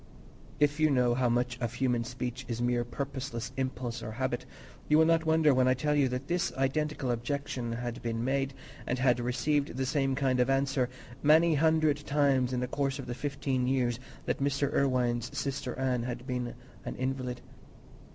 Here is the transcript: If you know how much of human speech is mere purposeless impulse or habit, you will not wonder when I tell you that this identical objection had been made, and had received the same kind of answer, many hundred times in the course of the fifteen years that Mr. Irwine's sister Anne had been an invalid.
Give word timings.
If 0.59 0.79
you 0.79 0.89
know 0.89 1.13
how 1.13 1.29
much 1.29 1.59
of 1.61 1.75
human 1.75 2.03
speech 2.05 2.43
is 2.47 2.59
mere 2.59 2.83
purposeless 2.83 3.51
impulse 3.55 4.01
or 4.01 4.13
habit, 4.13 4.47
you 4.89 4.97
will 4.97 5.05
not 5.05 5.27
wonder 5.27 5.53
when 5.53 5.67
I 5.67 5.75
tell 5.75 5.93
you 5.93 6.07
that 6.09 6.25
this 6.27 6.51
identical 6.57 7.11
objection 7.11 7.73
had 7.73 8.01
been 8.01 8.23
made, 8.23 8.55
and 8.87 8.97
had 8.97 9.19
received 9.19 9.77
the 9.77 9.85
same 9.85 10.15
kind 10.15 10.39
of 10.39 10.49
answer, 10.49 10.89
many 11.21 11.53
hundred 11.53 11.97
times 11.97 12.51
in 12.51 12.61
the 12.61 12.67
course 12.67 12.97
of 12.97 13.05
the 13.05 13.13
fifteen 13.13 13.67
years 13.67 13.99
that 14.25 14.41
Mr. 14.41 14.73
Irwine's 14.73 15.37
sister 15.37 15.77
Anne 15.77 16.01
had 16.01 16.25
been 16.25 16.55
an 16.83 16.95
invalid. 16.95 17.41